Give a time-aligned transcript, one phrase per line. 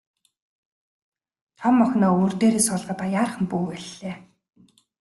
[1.59, 4.15] Том охиноо өвөр дээрээ суулгаад аяархан бүүвэйллээ.